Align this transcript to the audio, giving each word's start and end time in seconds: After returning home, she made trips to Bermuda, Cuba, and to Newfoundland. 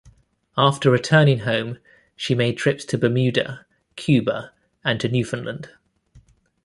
After 0.57 0.89
returning 0.89 1.41
home, 1.41 1.77
she 2.15 2.33
made 2.33 2.57
trips 2.57 2.83
to 2.85 2.97
Bermuda, 2.97 3.67
Cuba, 3.95 4.51
and 4.83 4.99
to 4.99 5.07
Newfoundland. 5.07 5.69